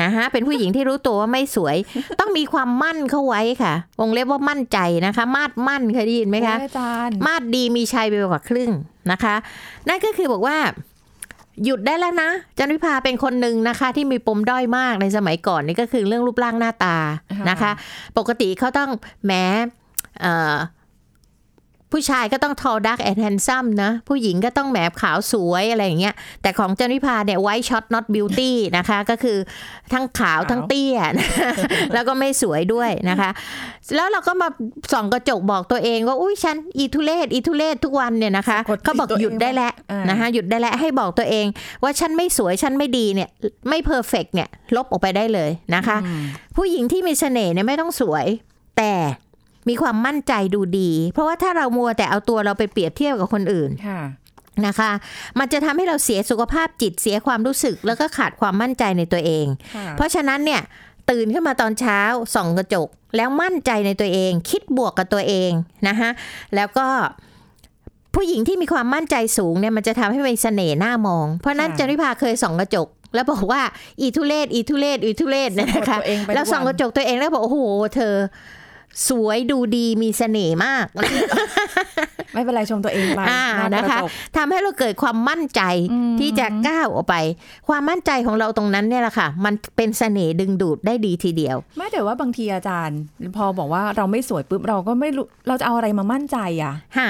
[0.00, 1.76] นะฮะเป็นผู้หญิงที่รู้ตัวว่าไม่สวย
[2.20, 8.70] ต้องมีความมั่นเข้าไว้ค่ะ วงเล็บว่ามั่นใจนะคะ มาดมั่นเคยได้ยินไหมคะโอ้ยอาจารย์มาดดีมีชัยไปกว่าครึ่ง
[9.12, 9.34] นะคะ
[9.88, 10.56] นั่นก็คือบอกว่า
[11.64, 16.96] หยุดได้แล้วนะจันวิภาเป็นคนหนึ่งนะคะ ที่มีปมด้อยมากในสมัยก่อนนี่ก็คือเรื่องรูปร่างหน้าตา
[17.50, 17.70] นะคะ
[18.18, 18.90] ปกติเขาต้อง
[19.24, 19.44] แหม้
[20.20, 20.56] เอ่อ
[21.92, 29.38] ผู้ชายก็ต้อง tall dark and handsome นะ ผู้หญิงก็ต้องแหมขาวสวยอะไรอย่างเงี้ย แต่ของจันวิภาเนี่ย white shot not beauty นะคะ ก็คือ
[29.92, 30.98] ทั้งขาวทั้งเตี้ย
[31.94, 33.30] แล้วก็ไม่สวยด้วยนะคะ
[33.94, 34.48] แล้วเราก็มา
[34.92, 41.46] ส่องกระจกบอกตัวเองว่า อุ้ยฉันอีทุเลศอีทุเลศทุกวันเนี่ยนะคะสะกดจิตเขาบอกตัวเองหยุดได้แล้วอ่านนะคะหยุดได้แล้วให้บอกตัวเอง
[41.82, 43.28] ว่าฉันไม่สวยฉันไม่ดีเนี่ย
[43.68, 46.22] ไม่เพอร์เฟกเนี่ยลบออกไปได้เลยนะคะอืม
[46.56, 48.26] ผู้หญิงที่มีเสน่ห์เนี่ยไม่ต้องสวย
[48.76, 48.92] แต่
[49.68, 54.02] มีความมั่นใจดูดี เพราะว่าถ้าเรามัวแต่เอาตัวเราไปเปรียบเทียบกับคนอื่นค่ะ
[54.66, 54.90] นะคะ
[55.38, 60.62] มันจะทำให้เราเสียสุขภาพจิตเสียความรู้สึก แล้วก็ขาดความมั่นใจในตัวเองค่ะเพราะฉะนั้นเนี่ย
[61.10, 62.00] ตื่นขึ้นมาตอนเช้า
[62.34, 65.50] ส่องกระจก แล้วมั่นใจในตัวเอง คิดบวกกับตัวเอง
[65.88, 66.10] นะคะ
[66.54, 66.86] แล้วก็
[68.14, 73.62] ผู้หญิงที่มีความมั่นใจสูงเนี่ยมันจะทำให้มีเสน่ห์หน้ามอง เพราะฉะนั้นค่ะจาริภาเคยส่องกระจก แล้วบอกว่า
[74.00, 77.58] อีทุเลศอีทุเลศอีทุเลศเนี่ยสะกดนะคะตัวเองไปแล้วทุกส่องวักนระจกตัวเองแล้วบอกโอ้โห
[77.94, 78.14] เธอ
[79.08, 80.86] สวยดูดีมีเสน่ห์มาก
[82.32, 87.16] ไม่เป็นไรชมตัวเองไปอ่าหากรนะคะจกทำให้เราเกิดความมั่นใจอืมที่จะก้าวออกไป
[87.68, 92.98] ความมั่นใจของเราตรงนั้นเนี่ยแหละค่ะ มันเป็นเสน่ห์ดึงดูดได้ดีทีเดียว ไม่แต่ว่าบางทีอาจารย์
[93.36, 97.08] พอบอกว่าเราไม่สวยปุ๊บเราก็ไม่รู้เราจะเอาอะไรมามั่นใจอะฮะ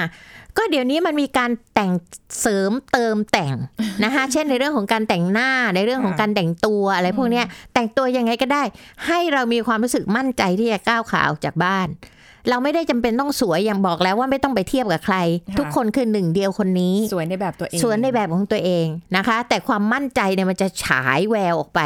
[0.59, 1.91] ก็เดี๋ยวนี้มันมีการแต่ง
[2.39, 3.55] เสริมเติมแต่ง
[4.03, 7.41] นะคะเช่นในเรื่องของการแต่งหน้าในเรื่องของการแต่งตัวอะไรพวกนี้
[7.73, 8.63] แต่งตัวยังไงก็ได้
[9.07, 11.87] ให้เรามีความรู้สึกมั่นใจที่จะก้าวขาออกจากบ้าน
[12.49, 15.17] เราไม่ได้จำเป็นต้องสวยอย่างบอกแล้วว่าไม่ต้องไปเทียบกับใคร
[15.49, 18.85] ค่ะทุกคนคือหนึ่งเดียวคนนี้ สวยในแบบตัวเอง สวนในแบบของตัวเอง
[19.17, 21.81] นะคะ แต่ความมั่นใจเนี่ยมันจะฉายแววออกไป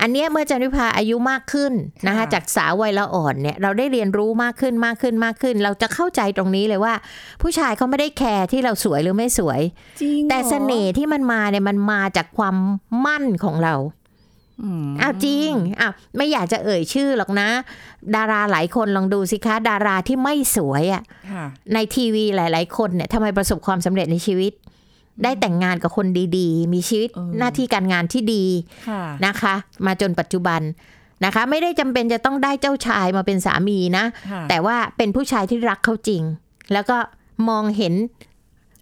[0.00, 1.72] อันเนี้ยเมื่อจันวิภาอายุมากขึ้น
[2.06, 6.94] นะคะ จากสาววัยละอ่อนเนี่ยเราได้เรียนรู้มากขึ้นมากขึ้นมากขึ้น เราจะเข้าใจตรงนี้เลยว่า
[7.42, 9.60] ผู้ชายเขาไม่ได้แคร์ที่เราสวยหรือไม่สวย
[10.02, 12.56] จริงแต่หรอเสน่ห์ที่มันมาเนี่ยมันมาจากความ
[13.04, 13.74] มั่นของเรา
[14.62, 17.48] อืมอ้าวจริงอ้าวไม่อยากจะเอ่ยชื่อหรอกนะ
[18.14, 24.52] ดาราหลายคนลองดูสิคะ ดาราที่ไม่สวยอะค่ะในทีวีหลาย ๆ คนเนี่ยทำไมประสบความสำเร็จในชีวิต
[25.22, 26.06] ได้แต่งงานกับคน
[26.38, 28.44] ดีๆ มีชีวิตเออหน้าที่การงานที่ดี
[28.88, 29.54] ค่ะนะคะ
[29.86, 30.60] มาจนปัจจุบัน
[31.24, 36.22] นะคะ ไม่ได้จำเป็นจะต้องได้เจ้าชายมาเป็นสามีนะค่ะแต่ว่าเป็นผู้ชายที่รักเขาจริง
[36.72, 36.98] แล้วก็
[37.48, 37.94] มองเห็น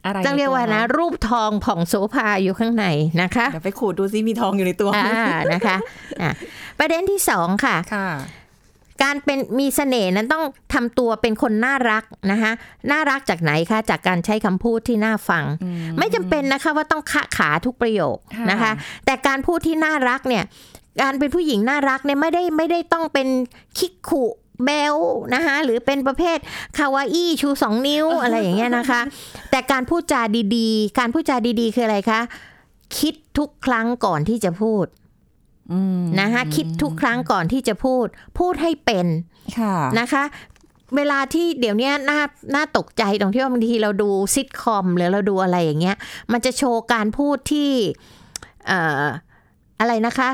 [0.04, 2.86] อะไรต้องเรียกว่านะใตัรูปทองผ่องโสภาอยู่ข้างใน
[3.22, 5.76] นะคะเดี๋ยวไปขูดดูซิมีทองอยู่ในตัวไหมอ่านะคะ
[6.22, 6.30] อะ
[6.78, 8.08] ประเด็นที่สองค่ะค่ะ
[9.02, 12.52] การเป็นมีเสน่ห์นั้นต้องทำตัวเป็นคนน่ารักนะคะ
[12.90, 15.44] น่ารักจากไหนคะจากการใช้คำพูดที่น่าฟัง
[15.98, 18.72] ไม่จำเป็นนะคะว่าต้องขะขาทุกประโยคค่ะนะคะ
[19.04, 20.44] แต่การพูดที่น่ารักเนี่ย
[21.02, 23.28] การเป็นผู้หญิงน่ารักเนี่ยไม่ได้ไม่ได้ต้องเป็น
[23.78, 24.24] คิกขุ
[24.64, 24.96] เบล
[25.34, 26.38] นะคะหรือเป็นประเภท
[26.78, 29.00] คาวาอี้ชูสองนิ้วอะไรอย่างเงี้ยนะคะ
[29.50, 30.22] แต่การพูดจา
[30.56, 32.20] ดีๆ การพูดจาดีๆ คืออะไรคะ
[32.98, 34.86] คิดทุกครั้งก่อนที่จะพูด
[35.72, 38.06] อืมนะคะคิดทุกครั้งก่อนที่จะพูด
[38.38, 39.06] พูดให้เป็น
[39.58, 40.24] ค่ะนะคะ
[40.96, 42.20] เวลาที่เดี๋ยวเนี้ยน่า
[42.54, 45.96] น่าตกใจตรงที่ว่าบางทีเราดูซิทคอมหรือเราดูอะไรอย่างเงี้ย
[46.32, 47.70] มันจะโชว์การพูดที่
[48.66, 49.04] เอ่อ
[49.80, 50.30] อะไรนะคะ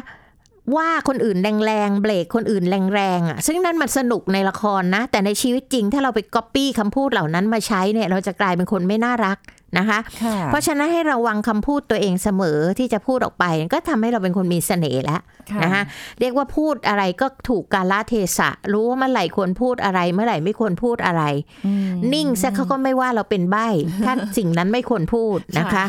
[0.76, 9.38] ว่าคนอื่นแรงๆเบรกคนอื่นแรงๆอะ ซึ่งนั่นมันสนุกในละครนะ แต่ในชีวิตจริง ถ้าเราไปก๊อปปี้คำพูดเหล่านั้นมาใช้เนี่ย เราจะกลายเป็นคนไม่น่ารัก
[9.78, 15.20] นะคะค่ะเพราะฉะนั้นให้ระวังคำพูดตัวเองเสมอที่จะพูดออกไป ก็ทำให้เราเป็นคนมีเสน่ห์แล้ว
[15.62, 15.82] นะคะ
[16.20, 21.22] เรียกว่าพูดอะไรก็ถูกกาลเทศะ รู้ว่าเมื่อไหร่ควรพูดอะไร เมื่อไหร่ไม่ควรพูดอะไร
[21.66, 23.68] อืมนิ่งซะเขาก็ไม่ว่าเราเป็นใบ้
[24.04, 25.86] ถ้าสิ่งนั้นไม่ควรพูดนะคะค่ะ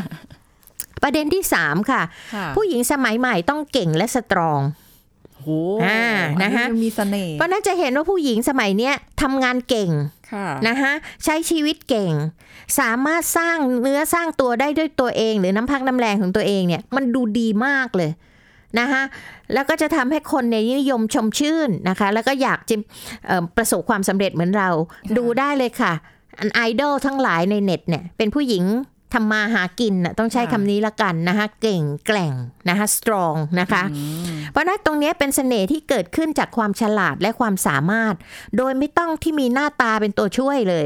[1.04, 2.02] ประเด็นที่สามค่ะ
[2.36, 4.62] ค่ะ ผู้หญิงสมัยใหม่ต้องเก่งและสตรอง
[5.38, 5.48] โห
[5.86, 6.04] อ่า
[6.44, 9.92] นะคะอัมีเสน่ห์เพราะนั้นจะเห็นว่าผู้หญิงสมัยเนี้ยทำงานเก่ง
[10.32, 10.92] ค่ะนะคะ
[11.24, 12.14] ใช้ชีวิตเก่ง
[12.80, 18.12] สามารถสร้างเนื้อสร้างตัวได้ด้วยตัวเอง หรือน้ำพักน้ำแรงของตัวเองเนี่ยมันดูดีมากเลย
[18.80, 19.04] นะคะ
[19.54, 22.76] แล้วก็จะทำให้คนในยนิยมชมชื่นนะคะ แล้วก็อยากจะ
[23.28, 25.94] เอ่อประสบความสำเร็จเหมือนเราค่ะดูได้เลยค่ะ
[26.40, 28.64] อันไอดอลทั้งหลายในเน็ตเนี่ย เป็นผู้หญิง
[29.14, 32.34] ทำมาหากินน่ะต้องใช้คำนี้ละกันนะคะเก่งแกร่ง
[32.70, 38.16] นะคะสตรองนะคะอืมเพราะฉะนั้นตรงเนี้ยเป็นเสน่ห์ที่เกิดขึ้นจากความฉลาดและความสามารถ
[38.58, 40.86] โดยไม่ต้องที่มีหน้าตาเป็นตัวช่วยเลย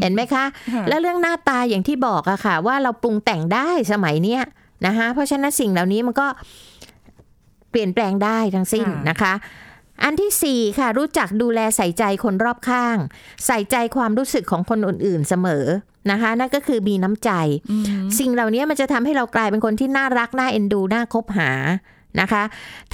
[0.00, 0.44] เห็นไหมคะ
[0.74, 4.42] ค่ะแล้วเรื่องหน้าตาอย่างที่บอกอะค่ะ ว่าเราปรุงแต่งได้สมัยเนี้ย
[4.86, 6.26] นะคะเพราะฉะนั้นสิ่งเหล่านี้มันก็
[7.70, 9.32] เปลี่ยนแปลงได้ทั้งสิ้นนะคะ
[10.04, 12.96] อันที่สี่ค่ะ รู้จักดูแลใส่ใจคนรอบข้าง
[13.46, 15.64] ใส่ใจความรู้สึกของคนอื่นๆเสมอ
[16.10, 17.30] นะคะ นั่นก็คือมีน้ำใจ
[17.70, 17.84] อืม
[18.18, 21.50] สิ่งเหล่านี้มันจะทำให้เรากลายเป็นคนที่น่ารัก น่าเอ็นดู น่าคบหา
[22.20, 22.42] นะคะ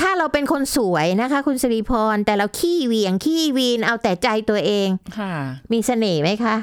[0.01, 5.33] ถ้าเราเป็นคนสวยนะคะ คุณสิริพร แต่เราขี้เหวียงขี้วีนเอาแต่ใจตัวเองค่ะ
[5.73, 6.57] มีเสน่ห์ไหมคะ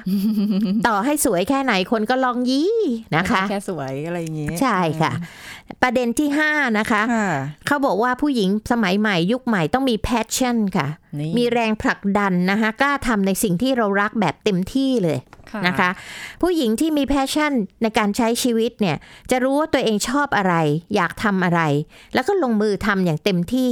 [0.87, 2.73] ต่อให้สวยแค่ไหนคนก็ลองยี่
[3.15, 5.11] นะคะ แค่สวยอะไรอย่างงี้ ใช่ค่ะ
[5.81, 7.29] ประเด็นที่5นะคะค่ะ
[7.67, 10.87] เขาบอกว่าผู้หญิงสมัยใหม่ยุคใหม่ต้องมี passion ค่ะ
[11.19, 15.17] นี่มีแรงผลักดันนะคะ กล้าทำในสิ่งที่เรารักแบบเต็มที่เลย
[15.67, 15.89] นะคะ
[16.41, 18.97] ผู้หญิงที่มี passion ในการใช้ชีวิตเนี่ย
[19.31, 20.55] จะรู้ว่าตัวเองชอบอะไร
[20.95, 21.61] อยากทำอะไร
[22.13, 23.71] แล้วก็ลงมือทำอย่างเต็มที่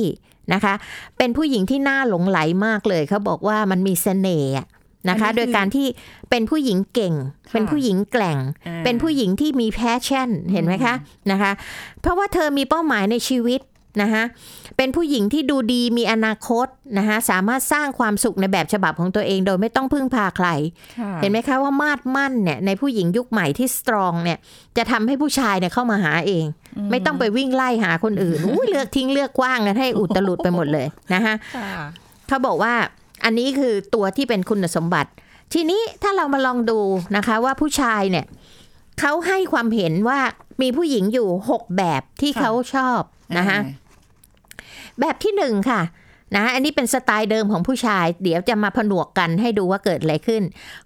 [0.54, 0.74] นะคะ
[1.18, 4.68] เป็นผู้หญิงที่น่าหลงใหลมากเลยเขาบอกว่ามันมีเสน่ห์อะ
[5.10, 5.88] นะคะ โดยการที่
[6.30, 7.14] เป็นผู้หญิงเก่ง
[7.54, 10.96] เป็นผู้หญิงแกร่งอ่าเป็นผู้หญิงที่มี passion เห็นไหมคะ
[11.32, 11.52] นะคะ
[12.02, 13.62] เพราะว่าเธอมีเป้าหมายในชีวิต
[14.02, 14.24] นะคะ
[14.78, 20.48] เป็นผู้หญิงที่ดูดีมีอนาคตนะคะสามารถสร้างความสุขในแบบฉบับของตัวเองโดยไม่ต้องพึ่งพาใคร
[21.00, 24.38] ค่ะเห็นไหมคะว่ามาดมั่นเนี่ยในผู้หญิงยุคใหม่ที่สตรองเนี่ย
[24.78, 26.46] จะทำให้ผู้ชายเนี่ยเข้ามาหาเอง
[26.92, 31.70] ไม่ต้องไปวิ่งไล่หาคนอื่นอุ้ยเลือกทิ้งเลือกกว้างกันให้อุตลุดไปหมดเลยนะคะค่ะ
[32.28, 32.74] เขาบอกว่า
[33.26, 35.10] อันนี้คือตัวที่เป็นคุณสมบัติ
[35.54, 36.80] ทีนี้ถ้าเรามาลองดู
[37.16, 38.26] นะคะว่าผู้ชายเนี่ย
[39.00, 40.20] เขาให้ความเห็นว่า
[40.62, 43.02] มีผู้หญิงอยู่6แบบที่ค่ะเขาชอบ
[43.38, 43.60] นะคะ
[45.02, 45.82] แบบที่หนึ่งค่ะ
[46.36, 50.44] นะอันนี้เป็นสไตล์เดิมของผู้ชาย เดี๋ยวจะมาผนวกกันให้ดูว่าเกิดอะไรขึ้น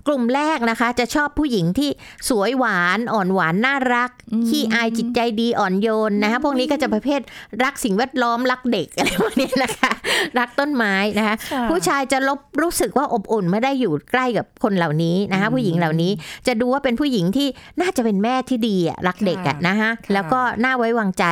[0.08, 1.90] กลุ่มแรกนะคะ จะชอบผู้หญิงที่
[2.30, 4.10] สวยหวานอ่อนหวานน่ารัก
[4.50, 7.22] ขี้อายจิตใจดีอ่อนโยนนะคะพวกนี้ก็จะประเภท
[7.64, 9.92] รักสิ่งแวดล้อมรักเด็กอะไรพวกนี้นะคะ
[10.40, 16.12] รักต้นไม้นะคะค่ะผู้ชายจะลบรู้สึกว่าอบอุ่นไม่ได้อยู่ใกล้กับคนเหล่านี้นะคะผู้หญิงเหล่านี้
[16.48, 17.48] จะดูว่าเป็นผู้หญิงที่
[17.82, 21.26] น่าจะเป็นแม่ที่ดีอะรักเด็กอะนะคะแล้วก็น่าไว้วางใจ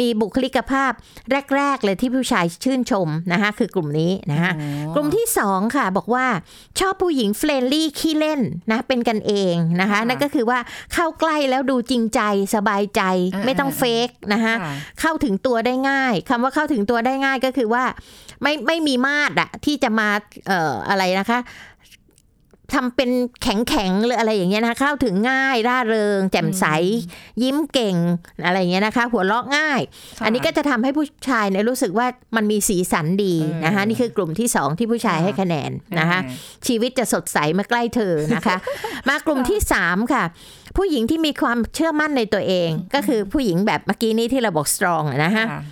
[0.00, 0.92] มีบุคลิกภาพ
[1.56, 6.26] แรก ๆ เลยที่ผู้ชายชื่นชมนะคะคือกลุ่มนี้นะคะอ๋อกลุ่มที่สองค่ะ บอกว่า
[6.80, 8.40] ชอบผู้หญิงเฟรนลี่ขี้เล่น
[8.72, 10.58] นะเป็นกันเองนะคะค่ะนั่นก็คือว่า
[10.92, 12.20] เข้าใกล้แล้วดูจริงใจ
[12.54, 13.02] สบายใจ
[13.34, 17.84] อ่าไม่ต้องเฟกนะคะค่ะเข้าถึงตัวได้ง่ายคำว่าเข้าถึงตัวได้ง่ายก็คือว่า
[18.42, 20.08] ไม่ไม่มีมาดอะที่จะมา
[20.48, 21.40] เอ่ออะไรนะคะ
[22.74, 23.10] ทำเป็น
[23.42, 26.64] แข็งแข็งๆหรืออะไรอย่างเงี้ยนะคะเข้าถึงง่ายร่าเริง แจ่มใส
[27.42, 27.96] ยิ้มเก่ง
[28.44, 29.80] อะไรอย่างเงี้ยนะคะ หัวเราะง่าย
[30.18, 36.20] ค่ะอันนี้ก็จะทำให้ผู้ชายเนี่ยรู้สึกว่ามันมีสีสันดีนะคะเออนี่คือกลุ่มที่สองที่ผู้ชายค่ะให้คะแนนนะคะ
[36.66, 38.56] ชีวิตจะสดใสเมื่อใกล้เธอนะคะ
[39.08, 40.24] มากลุ่มที่สามค่ะ
[40.76, 45.62] ผู้หญิงที่มีความเชื่อมั่นในตัวเอง ก็คือผู้หญิงแบบเมื่อกี้นี้ที่เราบอกสตรองนะคะค่ะ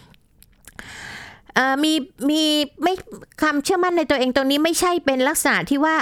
[1.56, 1.92] เอ่อมี
[2.30, 2.42] มี
[2.82, 2.94] ไม่
[3.40, 5.96] ความเชื่อมั่นในตัวเองตรงนี้ไม่ใช่เป็นลักษณะที่ว่า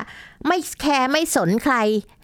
[0.47, 1.75] ไม่แคร์ไม่สนใคร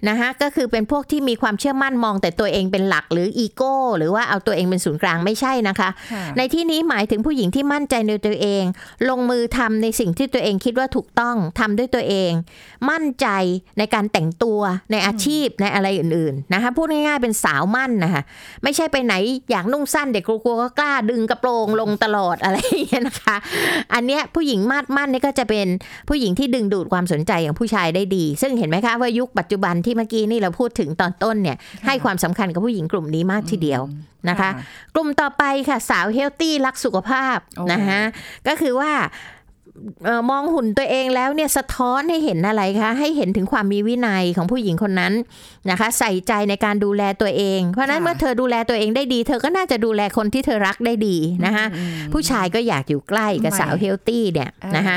[0.09, 8.65] นะคะก็คือเป็นพวกที่มีความเชื่อมั่นมองแต่ตัวเองเป็นหลักหรืออีโก้หรือว่าเอาตัวเองเป็นศูนย์กลางไม่ใช่นะคะค่ะในที่นี้หมายถึงผู้หญิงที่มั่นใจในตัวเอง
[9.09, 12.33] ลงมือทำในสิ่งที่ตัวเองคิดว่าถูกต้องทำด้วยตัวเอง
[12.91, 13.27] มั่นใจ
[13.79, 14.61] ในการแต่งตัว
[14.93, 18.23] ในอาชีพในอะไรอื่นๆนะคะพูดง่ายๆเป็นสาวมั่นนะคะ
[18.63, 19.15] ไม่ใช่ไปไหน
[19.51, 23.37] อยากนุ่งสั้นเด็กกลัวๆก็กล้าดึงกระโปรงลงตลอดอะไรอย่างเงี้ยนะคะ
[23.95, 25.67] อันเนี้ยผู้หญิงมาดมั่นนี่ก็จะเป็น
[26.09, 33.83] ผู้หญิงที่ดึงดูดความสนใจของผู้ชายได้ดี ซึ่งเห็นไหมคะว่ายุคปัจจุบันที่เมื่อกี้นี่เราพูดถึงตอนต้นเนี่ยให้ความสำคัญกับผู้หญิงกลุ่มนี้มากทีเดียว
[34.29, 34.51] นะคะ
[34.95, 38.01] กลุ่มต่อไปค่ะสาวเฮลตี้รักสุขภาพโอ้นะคะ
[38.47, 38.93] ก็คือว่า
[40.05, 45.13] เอ่อมองหุ่นตัวเองแล้วเนี่ยสะท้อนให้เห็นอะไรคะ ให้เห็นถึงความมีวินัยของผู้หญิงคนนั้น
[45.71, 54.97] นะคะ ใส่ใจในการดูแลตัวเอง เพราะฉะนั้นเมื่อเธอดูแลตัวเองได้ดี เธอก็น่าจะดูแลคนที่เธอรักได้ดีนะคะอืมผู้ชายก็อยากอยู่ใกล้กับไม่สาวเฮลตี้เนี่ยเออนะคะ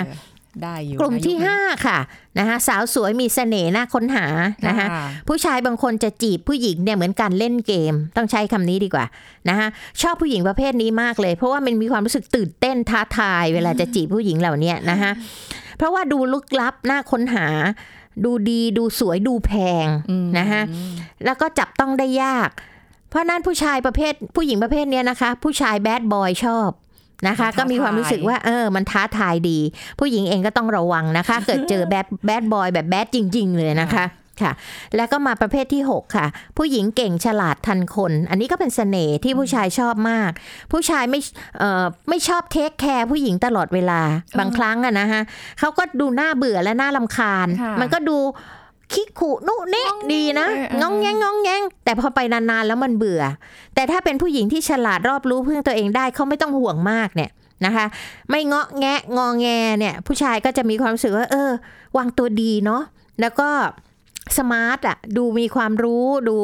[0.64, 2.00] ได้อยู่กลุ่มที่อายุนี้5ค่ะ
[2.40, 4.26] นะคะสาวสวยมีเสน่ห์น่าค้นหา
[4.68, 9.06] นะคะค่ะผู้ชายบางคนจะจีบผู้หญิงเนี่ยเหมือนการเล่นเกม ต้องใช้คำนี้ดีกว่า
[9.50, 9.68] นะคะ
[10.02, 15.12] ชอบผู้หญิงประเภทนี้มากเลย เพราะว่ามันมีความรู้สึกตื่นเต้นท้าทาย เวลาจะจีบผู้หญิงเหล่าเนี้ยนะคะ
[15.78, 17.48] เพราะว่าดูลึกลับน่าค้นหา
[18.26, 19.52] ดูดีดูสวยดูแพ
[19.86, 20.62] งอืมนะคะ
[21.26, 22.50] แล้วก็จับต้องได้ยาก
[23.10, 26.70] เพราะนั้นผู้ชายประเภทผู้หญิงประเภทเนี้ยนะคะ ผู้ชายแบดบอยชอบ
[27.28, 29.60] นะคะมันท้าก็มีความรู้สึกว่าเออมันท้าทายดี
[30.00, 34.06] ผู้หญิงเองก็ต้องระวังนะคะ เกิดเจอแบดแบดบอยแบบแบดจริง ๆ เลยนะคะ
[34.42, 34.52] ค่ะ
[34.96, 40.32] แล้วก็มาประเภทที่ 6 ค่ะ ผู้หญิงเก่งฉลาดทันคน อันนี้ก็เป็นเสน่ห์ที่ผู้ชายชอบมาก
[40.72, 41.20] ผู้ชายไม่
[41.60, 44.02] เอ่อไม่ชอบ take care ผู้หญิงตลอดเวลา
[44.40, 45.22] บางครั้งอะนะฮะ
[45.60, 48.18] เขาก็ดูน่าเบื่อและน่ารำคาญค่ะมันก็ดู
[48.94, 53.24] คิกขุอาโนเนะงอแงดีนะเออเอององแงงงองแงงแต่พอไปนานๆแล้วมันเบื่อ
[53.76, 57.32] แต่ถ้าเป็นผู้หญิงที่ฉลาดรอบรู้พึ่งตัวเองได้เขาไม่ต้องห่วงมากเนี่ย
[57.66, 57.86] นะคะ
[58.30, 59.48] ไม่เงาะแงะงอแง
[59.80, 61.50] เนี่ย ผู้ชายก็จะมีความรู้สึกว่า เออ
[61.98, 62.82] วางตัวดีเนาะ
[63.22, 63.50] แล้วก็
[64.38, 66.38] smart อะดูมีความรู้ดู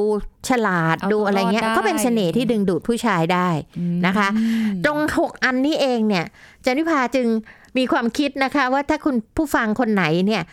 [0.50, 3.50] ฉลาดเอาตัวดูอะไรเงี้ยรอดได้ก็เป็นเสน่ห์ที่ดึงดูดผู้ชายได้
[4.06, 4.28] นะคะ
[4.86, 6.26] ตรง6อันนี้เองเนี่ย
[6.66, 7.28] จันวิภาจึง
[7.78, 10.44] มีความคิดนะคะ ว่าถ้าคุณผู้ฟังคนไหนเนี่ย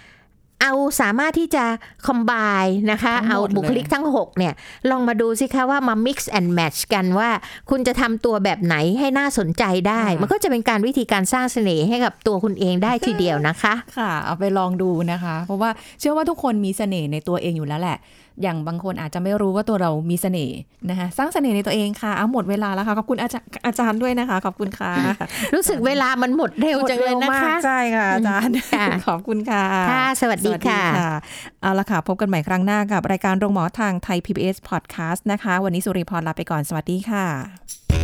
[0.63, 1.65] เอาสามารถที่จะ
[2.07, 4.55] คอมบายนะคะทั้งหมดเอาบุคลิกทั้ง 6 เนี่ย
[4.91, 7.31] ลองมาดูสิคะว่ามา mix and match กันว่า
[7.71, 17.99] คุณจะทำตัวแบบไหนให้น่าสนใจได้ มันก็จะเป็นการวิธีการสร้างเสน่ห์ให้กับตัวคุณเองได้ทีเดียวนะคะ ค่ะ เอาไปลองดูนะคะ เพราะว่าเชื่อว่าทุกคนมีเสน่ห์ในตัวเองอยู่แล้วแหละ
[18.43, 20.59] อย่างบางคนอาจจะไม่รู้ว่าตัวเรามีเสน่ห์
[20.91, 24.93] นะคะสร้างเสน่ห์ในตัวเองค่ะเอาหมดเวลาแล้วค่ะขอบคุณอาจารย์อาจารย์ด้วยนะคะขอบคุณค่ะ
[25.55, 30.83] รู้สึกเวลามันหมดเร็วจังเลยนะหมดร็วคะมากใช่ค่ะอาจารย์ค่ะขอบคุณค่ะค่ะสวัสดีค่ะ
[31.63, 38.04] เอาละค่ะพบกันใหม่ครั้งหน้ากับรายการโรงหมอทางไทย PBS Podcast นะคะ วันนี้สุริพรลาไปก่อนสวัสดีค่ะ